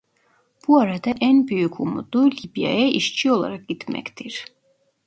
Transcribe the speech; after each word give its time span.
Bu 0.67 0.79
arada 0.79 1.13
en 1.21 1.47
büyük 1.47 1.79
umudu 1.79 2.31
Libya'ya 2.31 2.87
işçi 2.89 3.31
olarak 3.31 3.67
gitmektir. 3.67 4.45